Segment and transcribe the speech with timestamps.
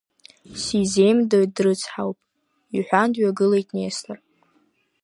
[0.61, 2.17] Сизеимдоит, дрыцҳауп,–
[2.75, 4.17] иҳәан, дҩагылеит Нестор.